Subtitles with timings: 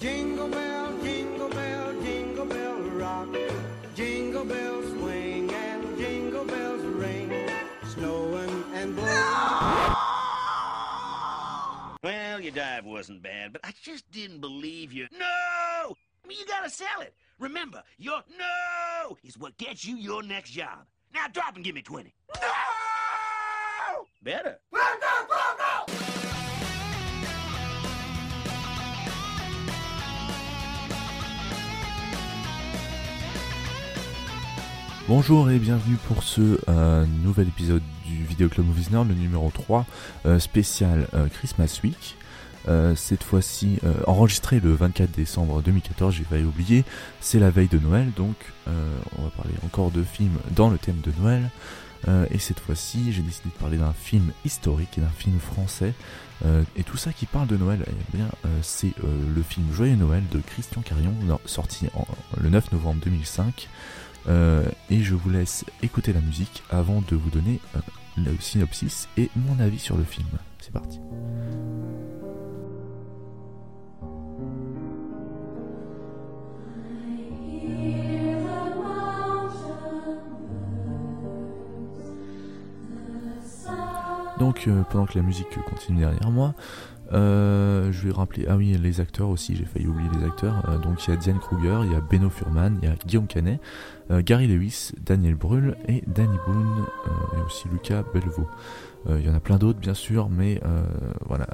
[0.00, 3.28] Jingle bell, jingle bell, jingle bell rock.
[3.94, 7.32] Jingle bells swing and jingle bells ring.
[7.88, 9.94] Snowing and blowing.
[12.04, 15.08] Well, your dive wasn't bad, but I just didn't believe you.
[15.12, 15.24] No!
[15.24, 17.14] I mean, you gotta sell it.
[17.40, 20.86] Remember, your no is what gets you your next job.
[21.12, 22.14] Now drop and give me 20.
[22.40, 22.48] No!
[24.22, 24.58] Better.
[35.08, 39.86] Bonjour et bienvenue pour ce euh, nouvel épisode du Video Club Movies le numéro 3,
[40.26, 42.14] euh, spécial euh, Christmas Week.
[42.96, 46.84] Cette fois-ci enregistré le 24 décembre 2014, j'ai failli oublier,
[47.18, 48.34] c'est la veille de Noël, donc
[48.66, 51.48] on va parler encore de films dans le thème de Noël.
[52.30, 55.94] Et cette fois-ci, j'ai décidé de parler d'un film historique et d'un film français.
[56.76, 58.28] Et tout ça qui parle de Noël, eh bien,
[58.60, 61.14] c'est le film Joyeux Noël de Christian Carion,
[61.46, 61.86] sorti
[62.38, 63.66] le 9 novembre 2005.
[64.28, 67.80] Euh, et je vous laisse écouter la musique avant de vous donner euh,
[68.16, 70.28] le synopsis et mon avis sur le film.
[70.60, 70.98] C'est parti.
[84.38, 86.54] Donc euh, pendant que la musique continue derrière moi,
[87.12, 90.62] euh, je vais rappeler, ah oui, les acteurs aussi, j'ai failli oublier les acteurs.
[90.68, 92.94] Euh, donc il y a Diane Kruger, il y a Beno Furman, il y a
[92.94, 93.60] Guillaume Canet,
[94.10, 96.86] Gary Lewis, Daniel Brühl et Danny Boone
[97.36, 98.48] et aussi Lucas Bellevaux.
[99.08, 100.60] Euh, il y en a plein d'autres bien sûr, mais
[101.26, 101.46] voilà,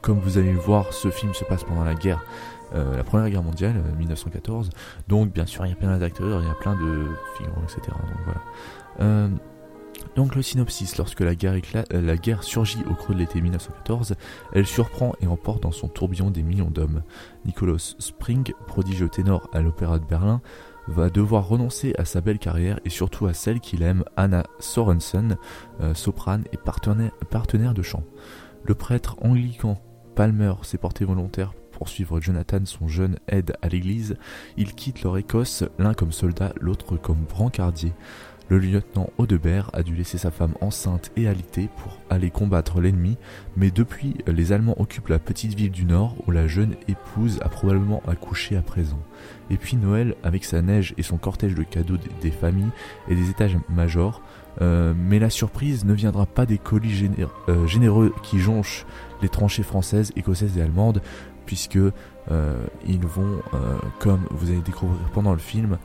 [0.00, 2.24] comme vous allez le voir, ce film se passe pendant la guerre,
[2.72, 4.70] la première guerre mondiale, euh, 1914.
[5.08, 7.80] Donc bien sûr, il y a plein d'acteurs, il y a plein de figurants, etc.
[7.88, 9.28] Donc voilà.
[10.14, 13.40] Donc le synopsis, lorsque la guerre, éclate- euh, la guerre surgit au creux de l'été
[13.40, 14.14] 1914,
[14.52, 17.02] elle surprend et emporte dans son tourbillon des millions d'hommes.
[17.46, 20.42] Nicolas Spring, prodigieux ténor à l'Opéra de Berlin,
[20.88, 25.36] va devoir renoncer à sa belle carrière et surtout à celle qu'il aime, Anna Sorensen,
[25.80, 28.02] euh, soprane et partenaire, partenaire de chant.
[28.64, 29.80] Le prêtre anglican
[30.14, 34.16] Palmer s'est porté volontaire pour suivre Jonathan, son jeune aide à l'église.
[34.56, 37.92] Ils quittent leur Écosse, l'un comme soldat, l'autre comme brancardier.
[38.52, 43.16] Le lieutenant Audebert a dû laisser sa femme enceinte et alitée pour aller combattre l'ennemi,
[43.56, 47.48] mais depuis, les Allemands occupent la petite ville du Nord où la jeune épouse a
[47.48, 48.98] probablement accouché à présent.
[49.48, 52.68] Et puis Noël, avec sa neige et son cortège de cadeaux des, familles
[53.08, 54.20] et des étages majors,
[54.60, 57.08] euh, mais la surprise ne viendra pas des colis
[57.48, 58.84] euh, généreux qui jonchent
[59.22, 61.00] les tranchées françaises, écossaises et allemandes,
[61.46, 63.40] puisque euh, ils vont,
[63.98, 65.78] comme vous allez découvrir pendant le film,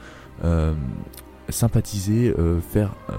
[1.49, 3.13] sympathiser, euh, faire euh,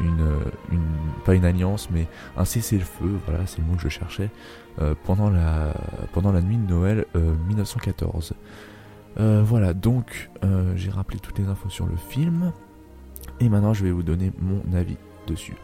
[0.00, 0.26] une,
[0.72, 0.82] une,
[1.24, 2.06] pas une alliance, mais
[2.36, 4.30] un cessez-le-feu, voilà, c'est le mot que je cherchais,
[4.80, 5.74] euh, pendant, la,
[6.12, 8.34] pendant la nuit de Noël euh, 1914.
[9.18, 12.52] Euh, voilà, donc euh, j'ai rappelé toutes les infos sur le film,
[13.40, 15.56] et maintenant je vais vous donner mon avis dessus.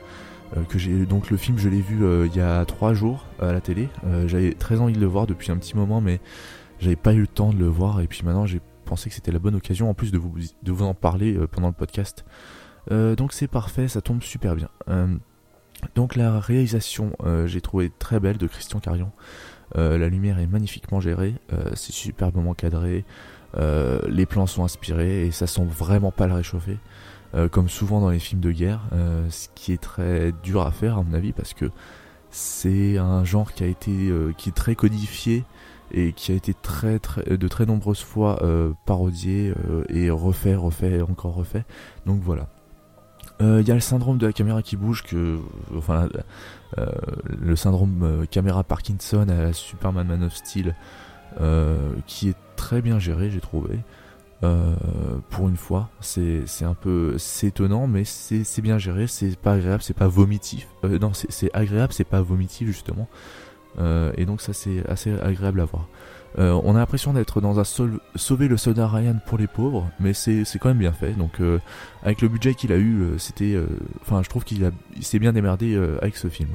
[0.56, 3.26] Euh, que j'ai donc le film je l'ai vu euh, il y a trois jours
[3.40, 3.88] à la télé.
[4.06, 6.20] Euh, J'avais très envie de le voir depuis un petit moment, mais
[6.78, 8.00] j'avais pas eu le temps de le voir.
[8.00, 8.60] Et puis maintenant j'ai
[8.92, 11.46] pensé que c'était la bonne occasion en plus de vous de vous en parler euh,
[11.46, 12.26] pendant le podcast.
[12.90, 14.68] Euh, donc c'est parfait, ça tombe super bien.
[14.90, 15.16] Euh,
[15.94, 17.16] donc la réalisation
[17.46, 19.10] j'ai trouvé très belle de Christian Carion.
[19.74, 21.34] La lumière est magnifiquement gérée,
[21.74, 23.04] c'est superbement cadré,
[23.56, 26.78] les plans sont inspirés et ça sent vraiment pas le réchauffer.
[27.50, 28.82] Comme souvent dans les films de guerre,
[29.30, 31.70] ce qui est très dur à faire à mon avis parce que
[32.30, 35.44] c'est un genre qui a été qui est très codifié
[35.92, 40.54] et qui a été très, très de très nombreuses fois euh, parodié euh, et refait,
[40.54, 41.64] refait, encore refait.
[42.06, 42.48] Donc voilà.
[43.40, 45.38] Euh, Il y a le syndrome de la caméra qui bouge, que,
[45.76, 46.08] enfin,
[47.40, 50.74] le syndrome caméra Parkinson à la Superman Man of Steel,
[52.06, 53.80] qui est très bien géré, j'ai trouvé.
[55.30, 59.96] Pour une fois, c'est un peu étonnant, mais c'est bien géré, c'est pas agréable, c'est
[59.96, 60.68] pas vomitif.
[60.84, 63.08] Non, c'est agréable, c'est pas vomitif justement.
[63.78, 65.88] Euh, et donc ça c'est assez agréable à voir.
[66.38, 67.64] Euh, on a l'impression d'être dans un
[68.16, 71.12] sauver le soldat Ryan pour les pauvres, mais c'est quand même bien fait.
[71.12, 71.58] Donc euh,
[72.02, 73.58] avec le budget qu'il a eu, c'était,
[74.00, 74.70] enfin je trouve qu'il
[75.00, 76.50] s'est bien démerdé avec ce film.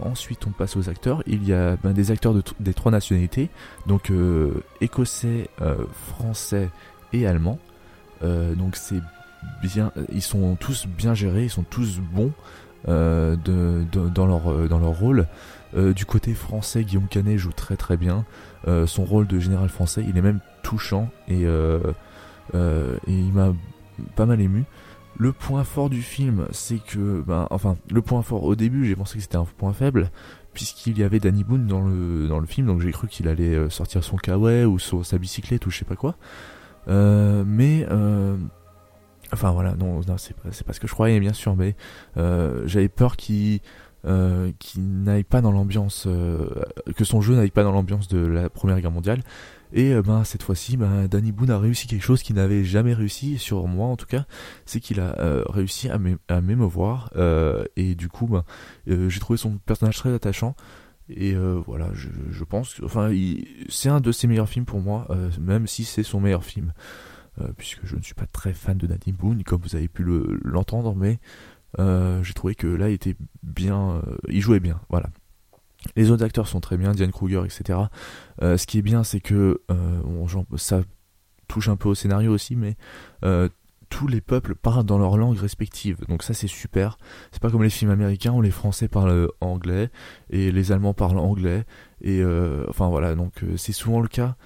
[0.00, 1.22] Ensuite, on passe aux acteurs.
[1.26, 3.50] Il y a ben, des acteurs de des trois nationalités,
[3.86, 4.10] donc
[4.80, 5.50] écossais,
[6.08, 6.70] français
[7.12, 7.58] et allemand.
[8.22, 9.00] Donc c'est
[9.62, 12.32] bien, ils sont tous bien gérés, ils sont tous bons
[12.86, 15.26] de, de- dans leur euh, dans leur rôle.
[15.76, 18.24] Euh, du côté français, Guillaume Canet joue très très bien.
[18.68, 21.80] Euh, son rôle de général français, il est même touchant et, euh,
[22.54, 23.52] euh, et il m'a
[24.14, 24.64] pas mal ému.
[25.18, 28.94] Le point fort du film, c'est que, ben, enfin, le point fort au début, j'ai
[28.94, 30.10] pensé que c'était un point faible,
[30.52, 33.68] puisqu'il y avait Danny Boone dans le, dans le film, donc j'ai cru qu'il allait
[33.70, 36.16] sortir son kawaii ou sa bicyclette ou je sais pas quoi.
[36.86, 37.86] mais
[39.32, 41.74] Enfin voilà, non, c'est pas, ce que je croyais bien sûr, mais
[42.14, 43.60] j'avais peur qu'il
[44.06, 46.48] euh, qui n'aille pas dans l'ambiance, euh,
[46.96, 49.20] que son jeu n'aille pas dans l'ambiance de la Première Guerre mondiale.
[49.72, 52.94] Et euh, ben cette fois-ci, ben, Danny Boone a réussi quelque chose qu'il n'avait jamais
[52.94, 54.24] réussi sur moi en tout cas,
[54.64, 55.16] c'est qu'il a
[55.48, 57.10] réussi à m'émouvoir
[57.74, 58.44] et du coup, ben,
[58.86, 60.54] j'ai trouvé son personnage très attachant.
[61.08, 61.34] Et
[61.66, 63.10] voilà, je, je, pense, enfin,
[63.68, 65.08] c'est un de ses meilleurs films pour moi,
[65.40, 66.72] même si c'est son meilleur film.
[67.56, 70.04] Puisque je ne suis pas très fan de Danny Boone, comme vous avez pu
[70.42, 71.18] l'entendre, mais
[71.78, 75.08] euh, j'ai trouvé que là, il était bien, euh, il jouait bien, voilà.
[75.94, 77.78] Les autres acteurs sont très bien, Diane Kruger, etc.
[78.42, 79.60] Euh, ce qui est bien, c'est que
[80.56, 80.82] ça
[81.48, 82.76] touche un peu au scénario aussi, mais
[83.88, 85.98] tous les peuples parlent dans leur langue respective.
[86.08, 86.98] Donc ça c'est super.
[87.30, 89.90] C'est pas comme les films américains où les Français parlent anglais
[90.28, 91.64] et les Allemands parlent anglais.
[92.00, 92.20] Et
[92.68, 94.36] enfin voilà, donc c'est souvent le cas.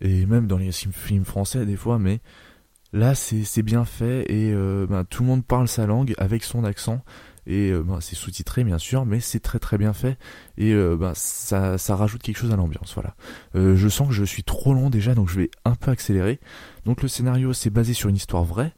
[0.00, 2.20] Et même dans les films français des fois, mais
[2.92, 6.64] Là, c'est bien fait et euh, ben, tout le monde parle sa langue avec son
[6.64, 7.04] accent.
[7.46, 10.18] Et euh, ben, c'est sous-titré bien sûr, mais c'est très très bien fait
[10.58, 12.94] et euh, ben, ça, rajoute quelque chose à l'ambiance.
[12.94, 13.14] Voilà.
[13.54, 16.40] je sens que je suis trop long déjà, donc je vais un peu accélérer.
[16.84, 18.72] Donc le scénario c'est basé sur une histoire vraie.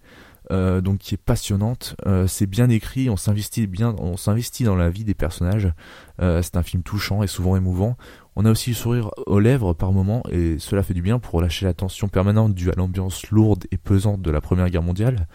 [0.51, 1.97] donc qui est passionnante,
[2.27, 5.73] c'est bien écrit, on s'investit bien, on s'investit dans la vie des personnages.
[6.19, 7.97] c'est un film touchant et souvent émouvant.
[8.35, 11.41] On a aussi le sourire aux lèvres par moments et cela fait du bien pour
[11.43, 15.27] lâcher la tension permanente due à l'ambiance lourde et pesante de la Première Guerre mondiale.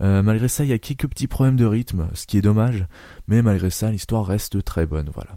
[0.00, 2.86] Euh, malgré ça, il y a quelques petits problèmes de rythme, ce qui est dommage,
[3.28, 5.36] mais malgré ça, l'histoire reste très bonne, voilà.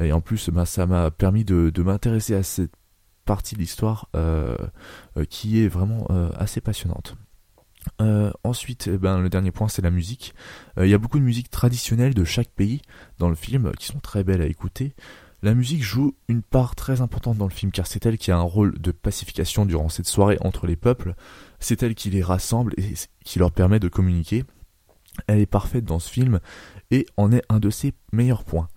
[0.00, 2.72] Et en plus, bah, ça m'a permis de, m'intéresser à cette
[3.24, 4.56] partie de l'histoire euh,
[5.16, 6.06] euh, qui est vraiment
[6.36, 7.16] assez passionnante.
[8.44, 10.34] ensuite, eh ben, le dernier point, c'est la musique.
[10.76, 12.82] Il y a beaucoup de musique traditionnelle de chaque pays
[13.18, 14.94] dans le film qui sont très belles à écouter.
[15.44, 18.36] La musique joue une part très importante dans le film car c'est elle qui a
[18.36, 21.16] un rôle de pacification durant cette soirée entre les peuples,
[21.58, 22.94] c'est elle qui les rassemble et
[23.24, 24.44] qui leur permet de communiquer.
[25.26, 26.38] Elle est parfaite dans ce film
[26.92, 28.68] et en est un de ses meilleurs points.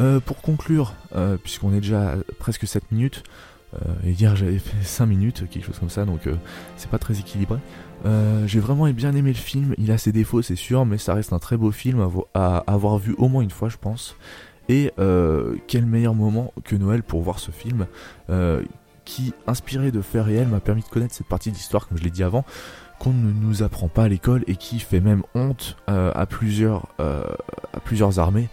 [0.00, 3.22] Euh, pour conclure, euh, puisqu'on est déjà presque 7 minutes,
[3.74, 6.28] euh, et hier j'avais fait 5 minutes, quelque chose comme ça, donc
[6.78, 7.58] c'est pas très équilibré.
[8.46, 11.34] j'ai vraiment bien aimé le film, il a ses défauts c'est sûr, mais ça reste
[11.34, 14.16] un très beau film à avoir vu au moins une fois je pense.
[14.68, 17.86] Et euh, quel meilleur moment que Noël pour voir ce film
[18.30, 18.62] euh,
[19.04, 22.02] qui, inspiré de faits réels, m'a permis de connaître cette partie de l'histoire, comme je
[22.02, 22.44] l'ai dit avant,
[22.98, 26.88] qu'on ne nous apprend pas à l'école et qui fait même honte euh, à plusieurs
[26.98, 28.48] à plusieurs armées.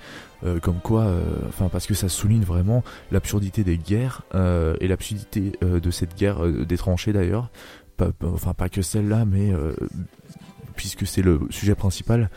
[0.62, 1.08] comme quoi,
[1.48, 6.76] enfin parce que ça souligne vraiment l'absurdité des guerres et l'absurdité de cette guerre des
[6.76, 7.50] tranchées d'ailleurs,
[8.22, 9.54] enfin pas que celle-là, mais
[10.76, 12.28] puisque c'est le sujet principal, euh,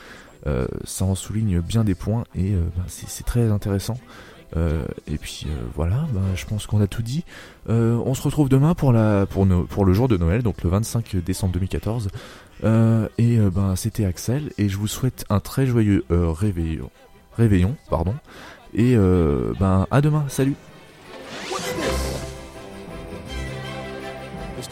[0.84, 3.98] ça en souligne bien des points et euh, bah, c'est très intéressant.
[4.56, 7.24] Euh, et puis voilà, bah, je pense qu'on a tout dit.
[7.68, 12.08] on se retrouve demain pour, le jour de Noël, donc le 25 décembre 2014.
[12.62, 16.90] et ben c'était Axel et je vous souhaite un très joyeux réveillon,
[17.36, 18.14] réveillon, pardon.
[18.74, 20.54] Et à demain, salut.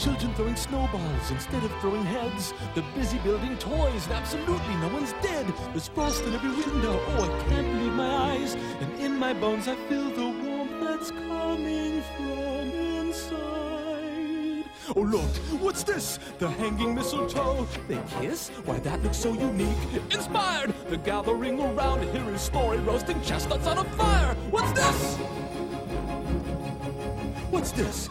[0.04, 2.52] Children throwing snowballs instead of throwing heads.
[2.74, 5.46] They're busy building toys, and absolutely no one's dead.
[5.70, 7.00] There's frost in every window.
[7.08, 8.54] Oh, I can't believe my eyes.
[8.54, 12.70] And in my bones, I feel the warmth that's coming from
[13.00, 14.64] inside.
[14.94, 15.30] Oh, look,
[15.62, 16.18] what's this?
[16.38, 17.66] The hanging mistletoe.
[17.88, 18.50] They kiss?
[18.66, 20.02] Why, that looks so unique.
[20.10, 20.74] Inspired!
[20.90, 24.34] The gathering around, hear his story, roasting chestnuts on a fire.
[24.50, 25.16] What's this?
[27.50, 28.10] What's this?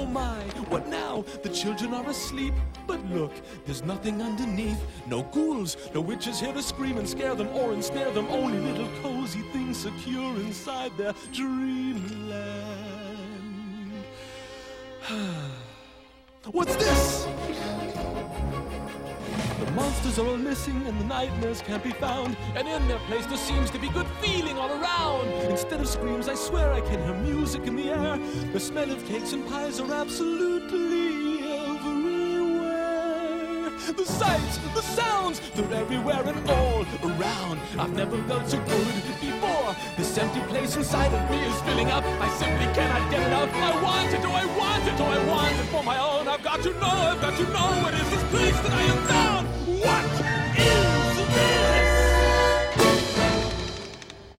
[0.00, 0.40] Oh my,
[0.70, 1.26] what now?
[1.42, 2.54] The children are asleep.
[2.86, 3.32] But look,
[3.66, 4.82] there's nothing underneath.
[5.06, 8.26] No ghouls, no witches here to scream and scare them or ensnare them.
[8.30, 12.32] Only little cozy things secure inside their dreamland.
[16.50, 17.19] What's this?
[19.60, 22.36] The monsters are all missing and the nightmares can't be found.
[22.56, 25.28] And in their place there seems to be good feeling all around.
[25.50, 28.18] Instead of screams, I swear I can hear music in the air.
[28.52, 32.80] The smell of cakes and pies are absolutely everywhere.
[33.92, 37.60] The sights, the sounds, they're everywhere and all around.
[37.78, 39.76] I've never felt so good before.
[39.96, 42.04] This empty place inside of me is filling up.
[42.04, 43.54] I simply cannot get enough.
[43.54, 46.28] I want it, do I want it, do I want it for my own?
[46.28, 49.06] I've got to know, I've got to know what is this place that I am
[49.06, 49.49] found.
[49.80, 50.19] What?